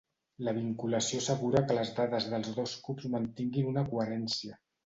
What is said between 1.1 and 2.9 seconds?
assegura que les dades dels dos